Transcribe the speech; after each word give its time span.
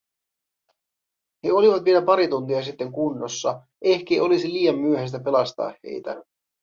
He 1.43 1.51
olivat 1.53 1.85
vielä 1.85 2.01
pari 2.01 2.27
tuntia 2.27 2.63
sitten 2.63 2.91
kunnossa… 2.91 3.61
Ehkei 3.81 4.19
olisi 4.19 4.53
liian 4.53 4.75
myöhäistä 4.79 5.19
pelastaa 5.19 5.73
heitä. 5.83 6.23